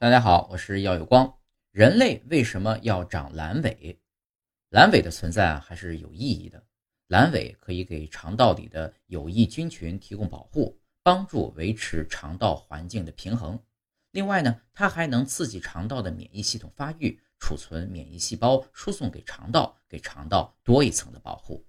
[0.00, 1.38] 大家好，我是耀有光。
[1.72, 3.98] 人类为什么要长阑尾？
[4.70, 6.64] 阑尾的存在啊，还是有意义的。
[7.08, 13.60] 阑尾可以给肠道里的有益菌群提供保护，帮助维持肠道环境的平衡。
[14.12, 21.66] 另外呢，它还能刺激肠道的免疫系统发育，储存免疫细胞，输送给肠道，给肠道多一层的保护。